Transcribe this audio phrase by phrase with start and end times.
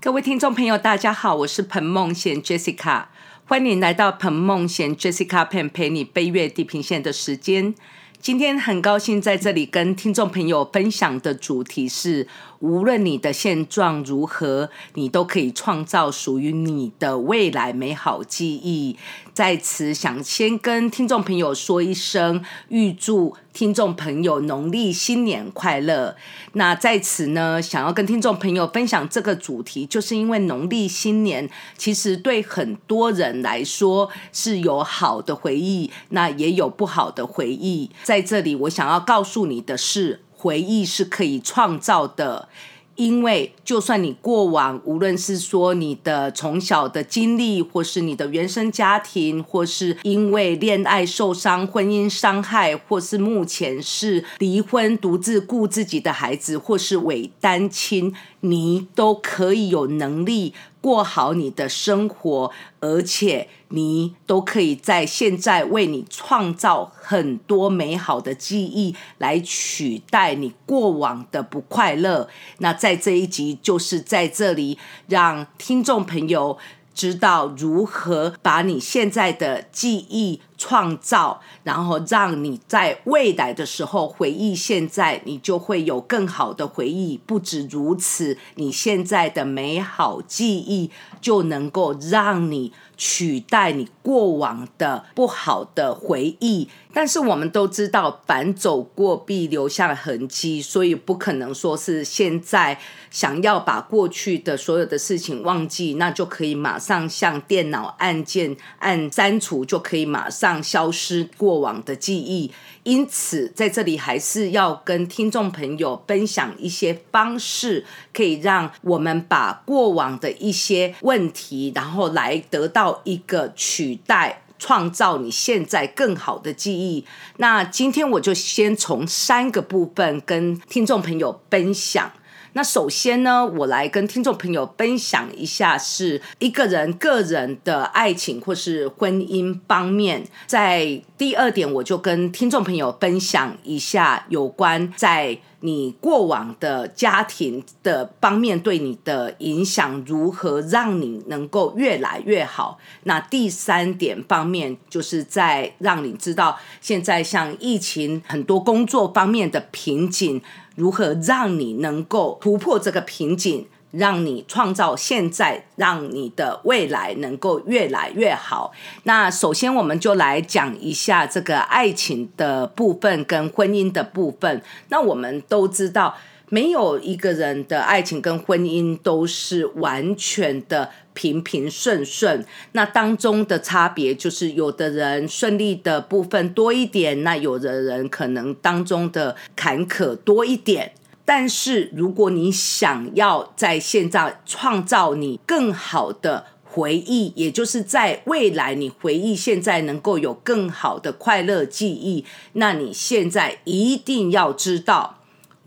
[0.00, 3.06] 各位听众朋友，大家好，我是彭梦贤 Jessica，
[3.46, 7.74] 欢迎来到彭梦贤 Jessica Pen 陪你飞越地平线的时间。
[8.20, 12.28] 今天很高兴在这里跟听众朋友分享的主题是：
[12.60, 18.96] 无论你的现状如何，你都可以创造属于你的未来美好记忆。
[19.32, 26.16] 在此，想先跟听众朋友说一声，预祝听众朋友农历新年快乐。
[26.54, 37.88] 那在此呢，想要跟听众朋友分享这个主题，就是因为农历新年其实对很多人来说是有好的回忆，那也有不好的回忆。
[38.02, 42.48] 在这里，我想要告诉你的是，回忆是可以创造的。
[42.94, 60.52] 因为，就算你过往，无论是说你的从小的经历，或是你的原生家庭，或是因为恋爱受伤、婚姻伤害，或是目前是离婚、独自顾自己的孩子，或是伪单亲，你都可以有能力。
[60.80, 72.28] 过好你的生活，而且你都可以在现在为你创造很多美好的记忆，来取代你过往的不快乐。
[72.58, 76.58] 那在这一集，就是在这里让听众朋友。
[76.94, 87.16] 知道如何把你现在的记忆创造，然后让你在未来的时候回忆现在，你就会有更好的回忆。
[87.24, 96.68] 不止如此，你现在的美好记忆就能够让你取代你过往的不好的回忆。
[96.92, 112.50] 但是我们都知道，反走过必留下痕迹，所以不可能说是现在想要把过去的所有的事情忘记，那就可以马上像电脑按键按删除，就可以马上消失过往的记忆。
[112.82, 124.42] 因此，在这里还是要跟听众朋友分享一些方式，可以让我们把过往的一些问题，然后来得到一个取代。
[124.60, 127.04] 创造你现在更好的记忆。
[127.36, 132.10] 那今天我就先从三个部分跟听众朋友分享。
[132.58, 140.26] 那首先呢，我来跟听众朋友分享一下，是一个人个人的爱情或是婚姻方面。
[140.48, 145.38] 在第二点，我就跟听众朋友分享一下有关在。
[145.60, 152.78] 你过往的家庭的方面对你的影响如何，让你能够越来越好？
[153.02, 160.40] 那第三点方面，就是在让你知道，现在像疫情很多工作方面的瓶颈，
[160.78, 163.66] 如何让你能够突破这个瓶颈？
[163.90, 168.70] 让你创造现在，让你的未来能够越来越好。
[169.04, 174.60] 那首先，我们就来讲一下这个爱情的部分跟婚姻的部分。
[174.90, 176.14] 那我们都知道，
[176.50, 182.44] 没有一个人的爱情跟婚姻都是完全的平平顺顺。
[182.72, 190.92] 那当中的差别就是，有的人顺利的部分多一点，那有的人可能当中的坎坷多一点。
[191.24, 205.17] 但是，如果你想要在现在创造你更好的回忆，也就是在未来你回忆现在能够有更好的快乐记忆，那你现在一定要知道，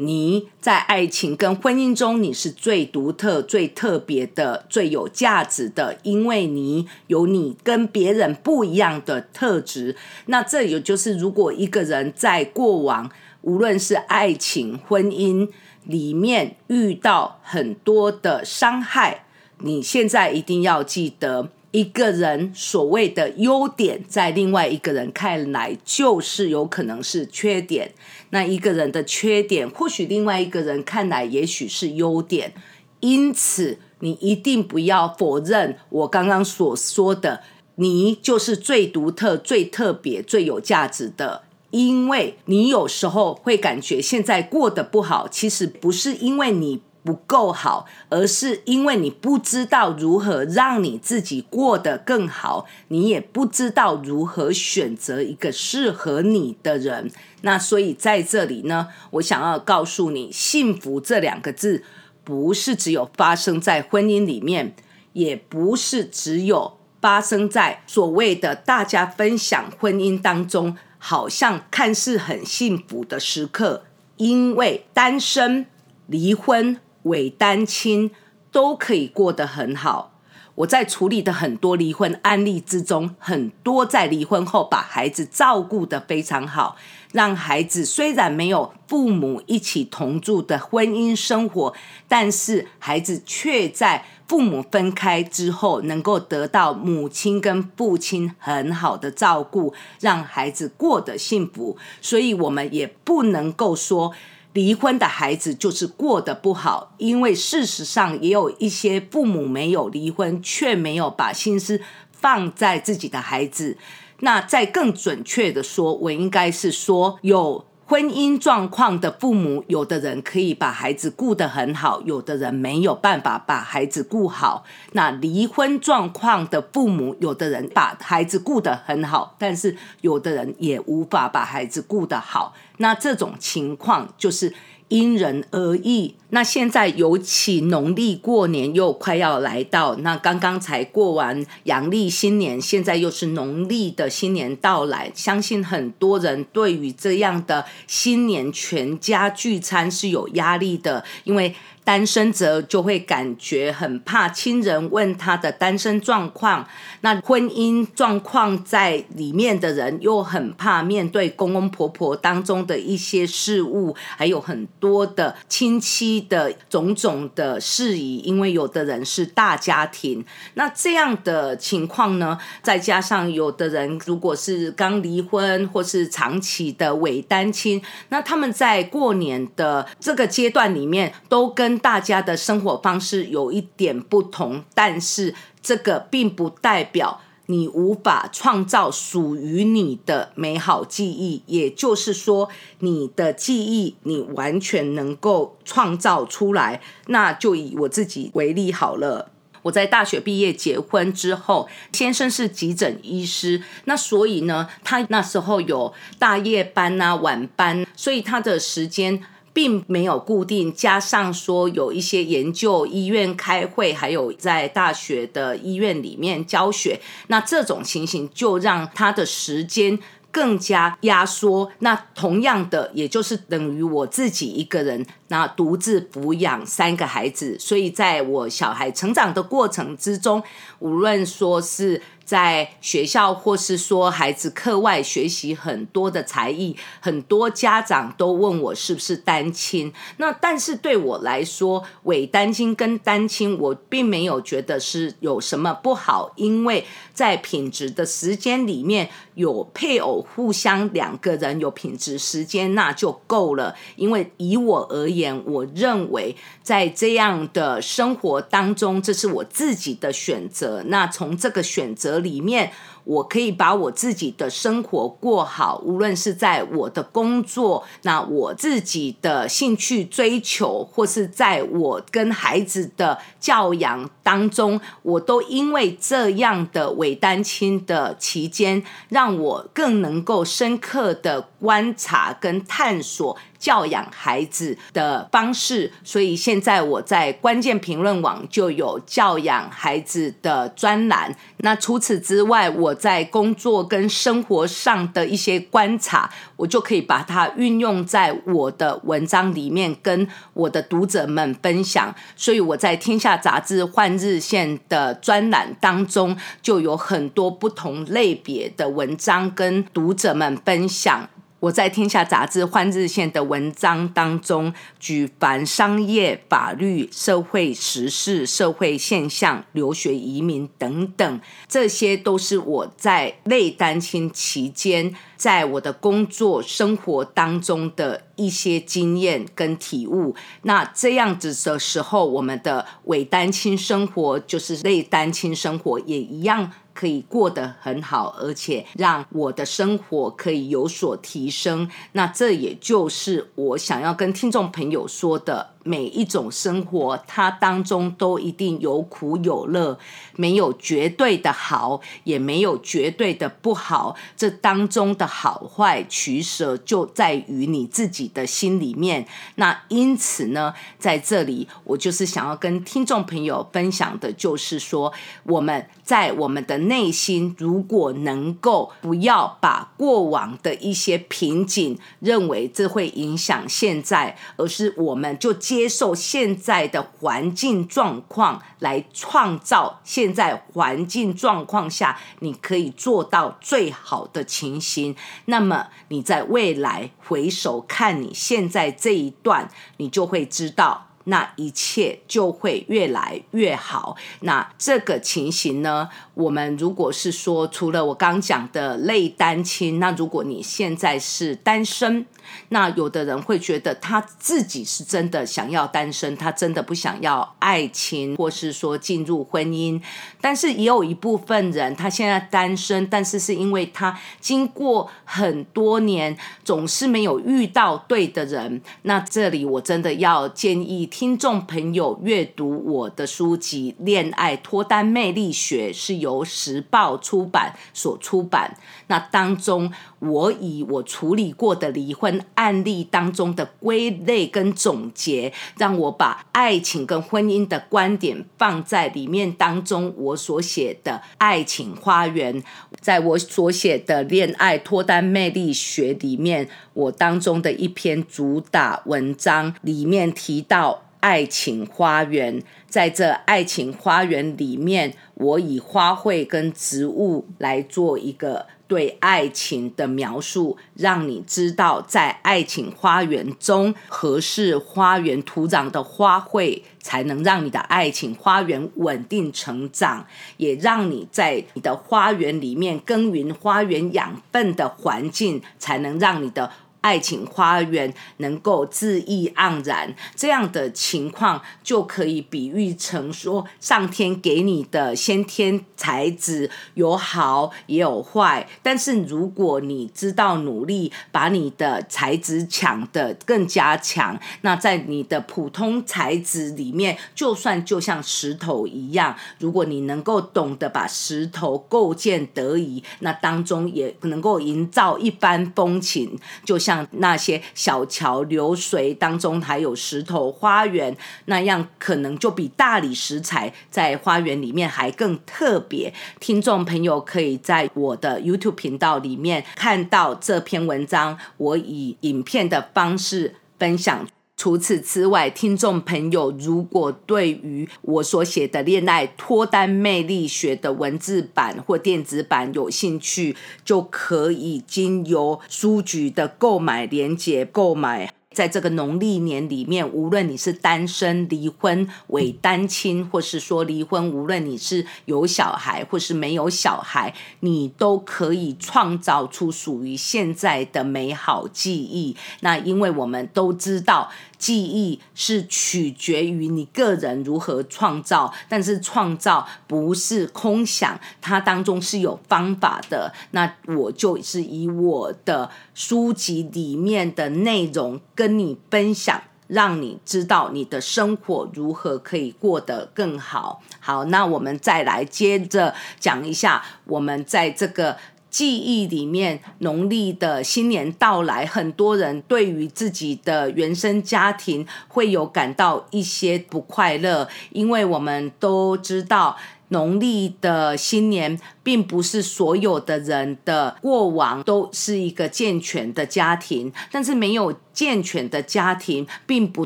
[0.01, 9.95] 你在爱情跟婚姻中你是最独特、最特别的、最有价值的，因为你有你跟别人不一样的特质。
[10.25, 13.09] 那这也就是，如果一个人在过往。
[13.43, 15.49] 无论是爱情、婚姻
[15.83, 19.25] 里面遇到很多的伤害，
[19.57, 27.93] 你现在一定要记得，一个人所谓的优点，在另外一个人看来就是有可能是缺点。
[28.31, 32.53] 那一个人的缺点，或许另外一个人看来也许是优点。
[32.99, 37.41] 因此，你一定不要否认我刚刚所说的，
[37.75, 41.43] 你就是最独特、最特别、最有价值的。
[41.71, 57.11] 因为你有时候会感觉现在过得不好，其实不是因为你不够好，而是因为你不知道如何让你自己过得更好，你也不知道如何选择一个适合你的人。
[57.41, 61.83] 那所以在这里呢，我想要告诉你，幸福这两个字
[62.23, 64.75] 不是只有发生在婚姻里面，
[65.13, 70.77] 也不是只有发生在所谓的大家分享婚姻当中。
[71.03, 73.85] 好像看似很幸福的时刻，
[74.17, 75.65] 因为单身、
[76.05, 78.11] 离婚、伪单亲
[78.51, 80.09] 都可以过得很好。
[80.55, 86.75] 我在处理的很多离婚案例之中，很多在离婚后把孩子照顾得非常好。
[87.13, 91.73] 让孩子虽然没有父母一起同住的婚姻生活，
[92.07, 101.77] 但是孩子却在父母分开之后，能够得到母亲跟父亲很好的照顾，让孩子过得幸福。
[102.01, 104.13] 所以，我们也不能够说。
[104.53, 111.81] 离婚的孩子就是过得不好，因为事实上也有一些父母没有离婚，却没有把心思
[112.11, 113.77] 放在自己的孩子。
[114.19, 117.65] 那再更准确的说，我应该是说有。
[117.91, 124.63] 婚姻状况的父母，有的人可以把孩子顾得很好，有的人没有办法把孩子顾好。
[124.93, 132.53] 那离婚状况的父母，有的人把孩子顾得很好，但是有的人也无法把孩子顾得好。
[132.77, 134.53] 那这种情况就是。
[134.91, 136.13] 因人而异。
[136.29, 151.55] 那现在尤其农历过年又快要来到，那刚刚才过完阳历新年，现在又是农历的新年到来，相信很多人对于这样的新年全家聚餐是有压力的，因为。
[151.83, 156.67] 单身者就会感觉很怕亲人问他的单身状况，
[157.01, 170.23] 那婚姻状况在里面的人又很怕面对公公婆婆当中的一些事物，还有很多的亲戚的种种的事宜，因为有的人是大家庭，
[170.53, 191.41] 那这样的情况呢，再加上有的人如果是刚离婚或是长期的伪单亲，那他们在过年的这个阶段里面都跟大家的生活方式有一点不同，但是这个并不代表你无法创造属于你的美好记忆。
[191.47, 192.47] 也就是说，
[192.79, 196.79] 你的记忆你完全能够创造出来。
[197.07, 199.31] 那就以我自己为例好了，
[199.63, 209.21] 我在大学毕业结婚之后，先生是急诊医师，那所以呢，他那时候有大夜班啊、晚班，所以他的时间。
[209.53, 219.99] 并没有固定，加上说有一些研究医院开会，还有在大学的医院里面教学，那这种情形就让他的时间
[220.31, 221.69] 更加压缩。
[221.79, 230.41] 那同样的，也就是等于我自己一个人，那独自抚养三个孩子，所以在我小孩成长的过程之中，
[230.79, 232.01] 无论说是。
[232.31, 239.91] 在学校，或是说孩子课外学习很多的才艺，很多家长都问我是不是单亲。
[240.15, 249.09] 那但是对我来说，伪单亲跟单亲，我并没有觉得是有什么不好，因为在品质的时间里面，
[249.41, 253.75] 有配偶互相两个人有品质时间，那就够了。
[253.97, 260.83] 因为以我而言，我认为在这样的生活当中，这是我自己的选择。
[260.85, 262.21] 那从这个选择。
[262.21, 262.71] 里面。
[263.11, 285.93] 我可以把我自己的生活过好，无论是在我的工作，那我自己的兴趣追求，或是在我跟孩子的教养当中，我都因为这样的伪单亲的期间，让我更能够深刻的观察跟探索教养孩子的方式。
[286.03, 291.33] 所以现在我在关键评论网就有教养孩子的专栏。
[291.57, 302.13] 那除此之外，我在工作跟生活上的一些观察，我就可以把它运用在我的文章里面，跟我的读者们分享。
[302.35, 311.29] 所以我在《天下杂志》换日线的专栏当中，就有很多不同类别的文章跟读者们分享。
[311.61, 330.33] 我在《天下杂志》换日线的文章当中，举凡商业、法律、社会时事、社会现象、留学、移民等等，这些都是我在内单亲期间，在我的工作生活当中的一些经验跟体悟。
[330.63, 336.71] 那这样子的时候，我们的伪单亲生活就是内单亲生活，也一样。
[336.93, 341.89] 可以过得很好，而且让我的生活可以有所提升。
[342.13, 345.71] 那这也就是我想要跟听众朋友说的。
[345.83, 349.97] 每一种生活，它当中都一定有苦有乐，
[350.35, 354.15] 没有绝对的好，也没有绝对的不好。
[354.37, 359.25] 这当中的好坏取舍，就在于你自己的心里面。
[359.55, 365.11] 那因此呢，在这里，我就是想要跟听众朋友分享的，就是说，
[365.43, 375.55] 我们在我们的内心，如果能够不要把过往的一些瓶颈认为这会影响现在，而是我们就。
[375.71, 385.15] 接受现在的环境状况，来创造现在环境状况下你可以做到最好的情形。
[385.45, 391.10] 那么你在未来回首看你现在这一段，你就会知道。
[391.25, 394.15] 那一切就会越来越好。
[394.41, 396.09] 那这个情形呢？
[396.33, 402.25] 我们如果是说，除了我刚讲的类单亲，那如果你现在是单身，
[402.69, 410.01] 那有的人会觉得他自己是真的想要单身，他真的不想要爱情，或是说进入婚姻。
[410.39, 418.81] 但是也有一部分人，他现在单身，但是是因为他经过很多年总是没有遇到对的人。
[419.03, 421.10] 那这里我真的要建议。
[421.11, 428.77] 听众朋友，阅读我的书籍《恋爱脱单魅力学》是由时报出版所出版。
[429.11, 440.13] 那当中，我以我处理过的离婚案例当中的归类跟总结，让我把爱情跟婚姻的观点放在里面当中。
[440.15, 442.61] 我所写的《爱情花园》，
[443.01, 451.01] 在我所写的《恋爱脱单魅力学》里面，我当中的一篇主打文章里面提到。
[451.21, 476.69] 爱情花园，在这爱情花园里面，我以花卉跟植物来做一个对爱情的描述，让你知道在爱情花园中，合适花园土壤的花卉，才能让你的爱情花园稳定成长，也让你在你的花园里面耕耘花园养分的环境，才能让你的。
[477.01, 506.90] 爱情花园能够恣意盎然，这样的情况就可以比喻成说，上天给你的先天才子有好也有坏，但是如果你知道努力把你的才子抢得更加强，那在你的普通才子里面，就算就像石头一样，如果你能够懂得把石头构建得宜，那当中也能够营造一番风情，就像。
[506.91, 516.13] 像那些小桥流水当中，还有石头花园那样，可能就比大理石材在花园里面还更特别。
[516.41, 524.27] 听众朋友可以在我的 YouTube 频道里面看到这篇文章，我以影片的方式分享。
[524.61, 538.31] 除此之外，听众朋友如果对于我所写的《恋爱脱单魅力学》的文字版或电子版有兴趣，就可以经由书局的购买链接购买。
[538.53, 552.35] 在这个农历年里面，无论你是单身、离婚、伪单亲，或是说离婚，无论你是有小孩或是没有小孩，你都可以创造出属于现在的美好记忆。
[552.59, 554.29] 那因为我们都知道。
[554.61, 563.33] 记忆是取决于你个人如何创造，但是创造不是空想，它当中是有方法的。
[563.49, 573.81] 那我就是以我的书籍里面的内容跟你分享，让你知道你的生活如何可以过得更好。
[573.99, 578.17] 好，那我们再来接着讲一下，我们在这个。
[578.51, 589.57] 记忆里面，农历的新年到来，很多人对于自己的原生家庭会有感到一些不快乐，因为我们都知道。
[589.91, 599.85] 农历的新年，并不是所有的人的过往都是一个健全的家庭，但是没有健全的家庭，并不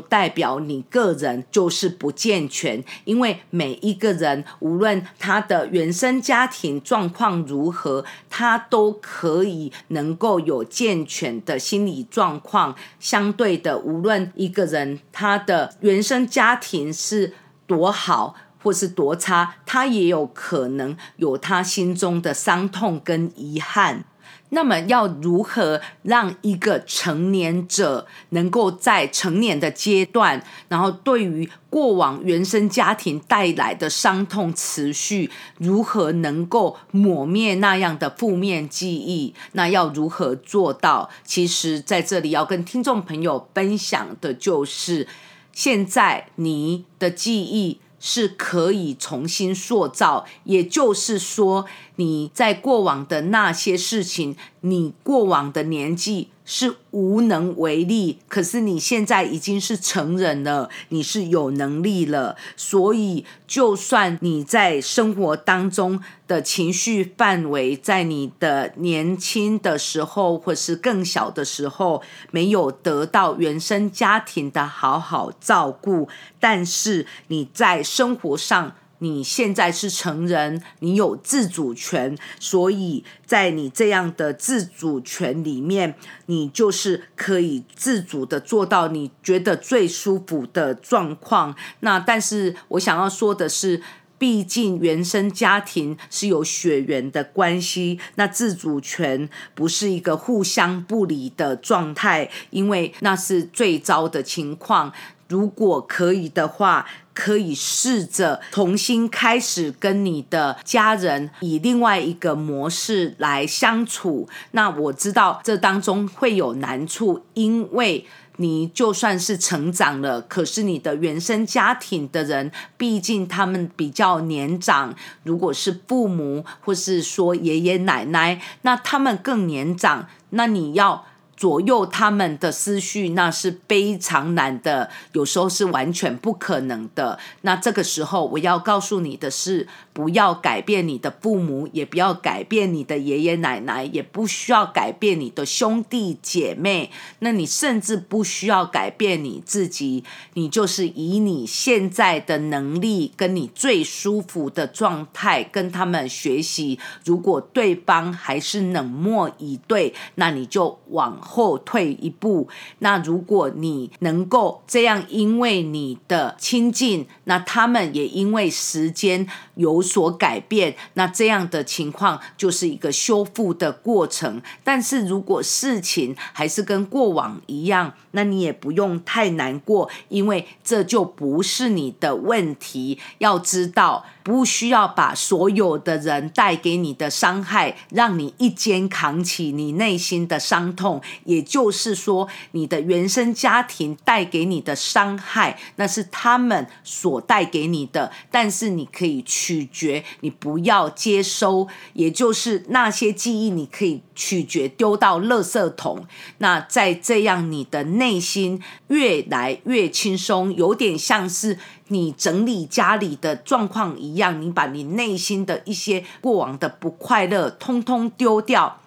[0.00, 12.76] 代表你个人就是不健全，因为每一个人，无论他的原生家庭状况如何，他都可以能够有健全的心理状况。
[13.00, 17.34] 相对的，无论一个人他的原生家庭是
[17.66, 18.36] 多好。
[18.66, 24.04] 或是多差，他也有可能有他心中的伤痛跟遗憾。
[24.48, 39.32] 那么，要如何让一个成年者能够在成年的阶段，然后对于过往原生家庭带来的伤痛持续，如何能够抹灭那样的负面记忆？
[39.52, 41.08] 那要如何做到？
[41.24, 45.06] 其实，在这里要跟听众朋友分享的就是，
[45.52, 47.78] 现在你的记忆。
[47.98, 72.00] 是可以重新塑造，也就是说，你在过往的那些事情，你过往的年纪是无能为力，可是你现在已经是成人了，你是有能力了，所以就算你在生活当中的情绪范围，在你的年轻的时候或是更小的时候
[72.30, 78.76] 没有得到原生家庭的好好照顾，但是你在生活上。
[78.98, 85.94] 你现在是成人，你有自主权，所以在你这样的自主权里面，
[86.26, 91.54] 你就是可以自主的做到你觉得最舒服的状况。
[91.80, 93.82] 那但是我想要说的是，
[94.18, 104.90] 毕竟原生家庭是有血缘的关系，那自主权不是一个互相不理的状态，因为那是最糟的情况。
[105.28, 106.86] 如果可以的话。
[107.16, 114.28] 可以试着重新开始跟你的家人以另外一个模式来相处。
[114.50, 118.04] 那我知道这当中会有难处，因为
[118.36, 124.94] 你就算是成长了，可是你的原生家庭的人，毕竟他们比较年长。
[125.22, 131.06] 如果是父母或是说爷爷奶奶，那他们更年长，那你要。
[131.36, 137.18] 左右他们的思绪，那是非常难的，有时候是完全不可能的。
[137.42, 139.66] 那这个时候，我要告诉你的是。
[139.96, 146.90] 不要改变你的父母，也不要改变你的爷爷奶奶，也不需要改变你的兄弟姐妹。
[147.20, 156.78] 那你甚至不需要改变你自己，你就是以你现在的能力，跟你最舒服的状态跟他们学习。
[157.06, 162.50] 如果对方还是冷漠以对，那你就往后退一步。
[162.80, 169.85] 那如果你能够这样，因为你的亲近，那他们也因为时间有。
[169.86, 174.42] 所改变，那这样的情况就是一个修复的过程。
[174.62, 182.98] 但是如果事情还是跟过往一样，那你也不用太难过，因为这就不是你的问题。
[183.18, 184.04] 要知道。
[184.26, 191.00] 不需要把所有的人带给你的伤害，让你一肩扛起你内心的伤痛。
[191.26, 198.10] 也就是说，你的原生家庭带给你的伤害，那是他们所带给你的。
[198.28, 206.04] 但是你可以取决，你不要接收，也就是那些记忆，你可以取决丢到垃圾桶。
[206.38, 211.56] 那在这样，你的内心越来越轻松，有点像是。
[211.88, 218.80] 你整理家里的状况一样，你把你内心的一些过往的不快乐通通丢掉，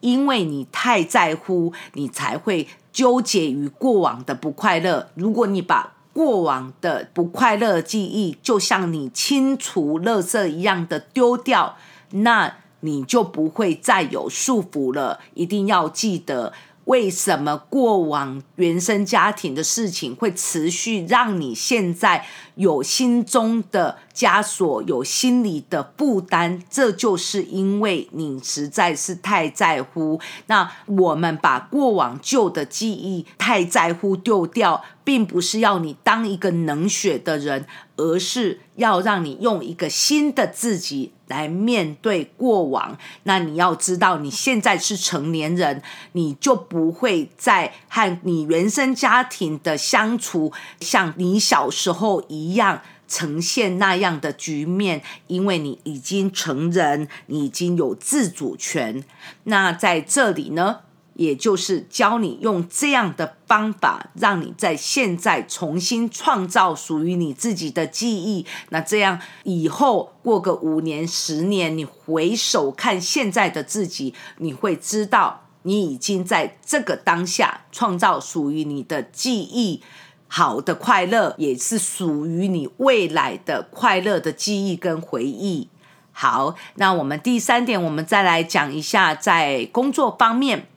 [0.00, 5.10] 因为你太在乎，你才会纠结于过往的不快乐。
[5.14, 11.76] 如果你把过往的不快乐记忆，就像你清除垃圾一样的丢掉，
[12.12, 15.20] 那你就不会再有束缚了。
[15.34, 16.54] 一定要记得。
[16.86, 26.62] 为什么过往原生家庭的事情会持续让你现在有心中的枷锁，有心理的负担？
[26.70, 30.20] 这就是因为你实在是太在乎。
[30.46, 41.12] 那我们把过往旧的记忆太在乎丢掉，并不是要你当一个冷血的人，而是要让你用一个新的自己。
[41.28, 59.04] 来面对过往，那你要知道，你现在是成年人，你就不会再和你原生家庭的相处像你小时候一样呈现那样的局面，因为你已经成人，你已经有自主权。
[59.44, 60.80] 那在这里呢？
[61.16, 68.44] 也就是教你用这样的方法，让你在现在重新创造属于你自己的记忆。
[68.68, 79.80] 那这样以后过个五年、十年，你回首看现在的自己，你会知道你已经在这个当下创造属于你的记忆，
[80.28, 85.70] 好的快乐也是属于你未来的快乐的记忆跟回忆。
[86.12, 90.68] 好，那我们第三点，我们再来讲一下在工作方面。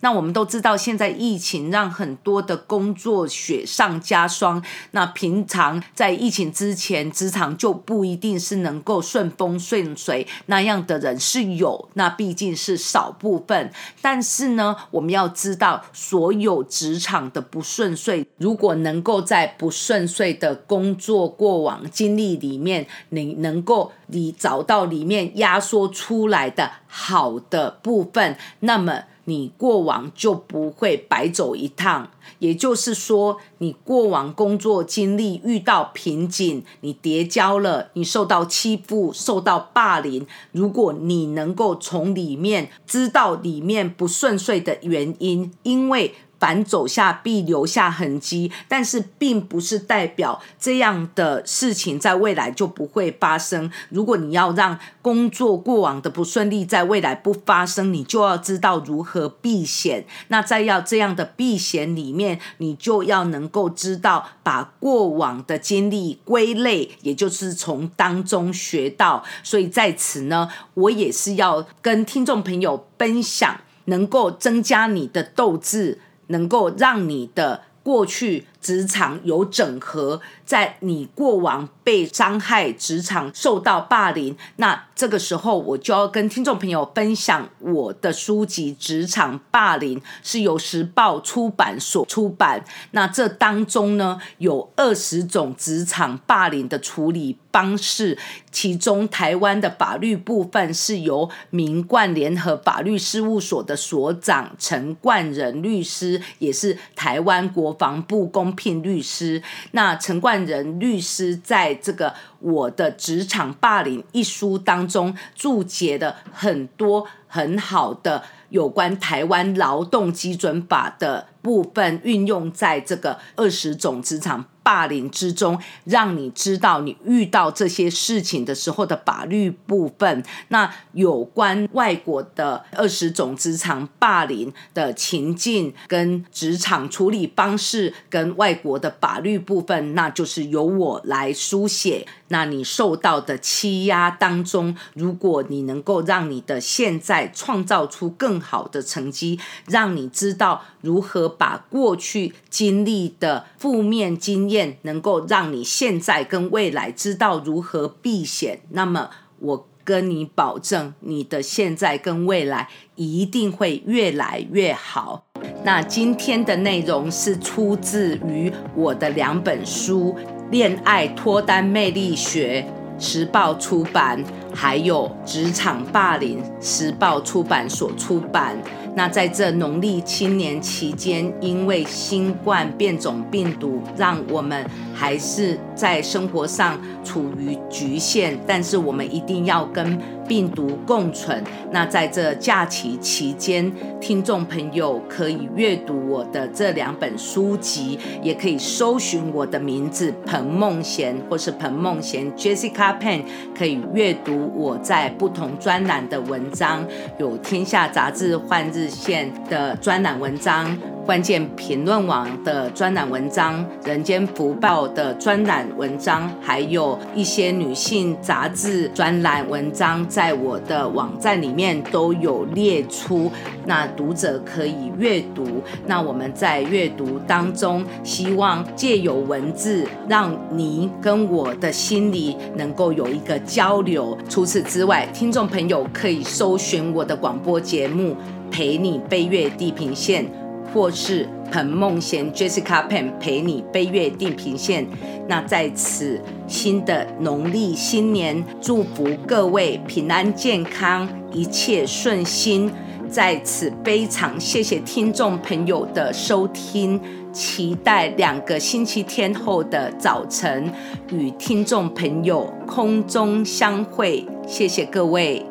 [0.00, 4.62] 那我们都知道，现在疫情让很多的工作雪上加霜。
[4.92, 13.72] 那平常在疫情之前，职场就不一定是能够顺风顺水那样的人是有，那毕竟是少部分。
[14.00, 32.10] 但是呢，我们要知道，所有职场的不顺遂，如果能够在不顺遂的工作过往经历里面，你能够你找到里面压缩出来的好的部分，那么你过往就不会白走一趟。
[32.38, 40.26] 也就是说，你过往工作经历遇到瓶颈，你跌跤了，你受到欺负、受到霸凌。
[40.52, 46.14] 如果你能够从里面知道里面不顺遂的原因，因为。
[46.38, 53.70] 反走下必留下痕迹，但是并不是代表这样的事情在未来就不会发生。
[53.90, 60.04] 如果你要让工作过往的不顺利在未来不发生，你就要知道如何避险。
[60.28, 69.24] 那在要这样的避险里面，你就要能够知道把过往的经历归类，也就是从当中学到。
[69.42, 76.00] 所以在此呢，我也是要跟听众朋友分享，能够增加你的斗志。
[76.28, 92.64] 能够让你的过去职场有整合，在你过往被伤害、职场受到霸凌，那这个时候我就要跟听众朋友分享我的书籍《职场霸凌》是由时报出版所出版。
[92.90, 97.38] 那这当中呢，有二十种职场霸凌的处理。
[97.50, 98.16] 方式，
[98.52, 109.42] 其中台湾的法律部分是由明冠联合法律事务所的所长陈冠仁律师，也是台湾国防部公聘律师。
[109.72, 124.44] 那陈冠仁律师在这个《我的职场霸凌》一书当中注解的很多很好的有关台湾劳动基准法的部分，运用在这个二十种职场。
[124.60, 130.22] 霸凌之中，让你知道你遇到这些事情的时候的法律部分。
[130.48, 142.06] 那有关外国的二十种职场霸凌的情境跟职场处理方式，跟外国的法律部分，那就是由我来书写。
[142.30, 154.76] 那你受到的欺压当中，如果你能够让你的现在创造出更好的成绩，让你知道如何把过去经历的负面经验。
[154.82, 165.24] 能够让你现在跟未来知道如何避险，那么我跟你保证，你的现在跟未来一定会越来越好。
[165.64, 170.14] 那今天的内容是出自于我的两本书
[170.50, 172.66] 《恋爱脱单魅力学》，
[173.02, 174.22] 时报出版，
[174.54, 178.56] 还有《职场霸凌》，时报出版所出版。
[178.98, 189.98] 那在这农历新年期间，因为新冠变种病毒，让我们还是在生活上处于局限，但是我们一定要跟。
[190.28, 191.42] 病毒共存。
[191.72, 203.22] 那在这假期期间，听众朋友可以阅读我的这两本书籍，也可以搜寻我的名字彭梦贤，或是彭梦贤 Jessica Pen，
[203.56, 206.86] 可以阅读我在不同专栏的文章，
[207.18, 210.97] 有天下杂志、换日线的专栏文章。
[211.08, 223.32] 关键评论网的专栏文章、人间福报的专栏文章，还有一些女性杂志专栏文章，在我的网站里面都有列出，
[223.64, 225.62] 那读者可以阅读。
[225.86, 234.14] 那我们在阅读当中，希望借由文字，让你跟我的心里能够有一个交流。
[234.28, 238.12] 除此之外，听众朋友可以搜寻我的广播节目
[238.50, 240.22] 《陪你飞越地平线》。
[240.72, 244.86] 或是彭梦贤 Jessica Pen 陪你飞越地平线。
[245.26, 252.70] 那在此新的农历新年，祝福各位平安健康，一切顺心。
[253.08, 257.00] 在此非常谢谢听众朋友的收听，
[257.32, 260.70] 期待两个星期天后的早晨
[261.10, 264.26] 与听众朋友空中相会。
[264.46, 265.47] 谢谢各位。